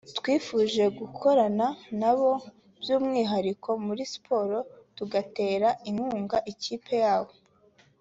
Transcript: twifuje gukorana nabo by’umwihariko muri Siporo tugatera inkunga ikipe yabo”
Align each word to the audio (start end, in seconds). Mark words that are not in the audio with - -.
twifuje 0.17 0.83
gukorana 0.99 1.67
nabo 2.01 2.31
by’umwihariko 2.81 3.69
muri 3.85 4.03
Siporo 4.11 4.57
tugatera 4.97 5.69
inkunga 5.89 6.37
ikipe 6.51 6.93
yabo” 7.05 7.31